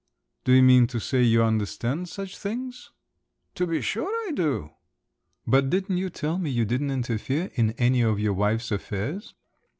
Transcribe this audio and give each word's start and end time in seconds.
"Do 0.45 0.51
you 0.53 0.63
mean 0.63 0.87
to 0.87 0.99
say 0.99 1.21
you 1.21 1.43
understand 1.43 2.09
such 2.09 2.35
things?" 2.35 2.89
"To 3.53 3.67
be 3.67 3.81
sure 3.81 4.09
I 4.27 4.31
do." 4.31 4.71
"But 5.45 5.69
didn't 5.69 5.97
you 5.97 6.09
tell 6.09 6.39
me 6.39 6.49
you 6.49 6.65
didn't 6.65 6.89
interfere 6.89 7.51
in 7.53 7.73
any 7.73 8.01
of 8.01 8.19
your 8.19 8.33
wife's 8.33 8.71
affairs?" 8.71 9.35